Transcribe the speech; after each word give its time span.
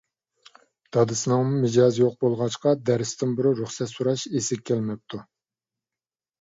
دادىسىنىڭمۇ 0.95 1.59
مىجەزى 1.65 2.01
يوق 2.05 2.17
بولغاچقا، 2.25 2.75
دەرستىن 2.91 3.37
بۇرۇن 3.43 3.55
رۇخسەت 3.63 3.95
سوراش 3.95 4.27
ئېسىگە 4.33 4.69
كەلمەپتۇ. 4.73 5.25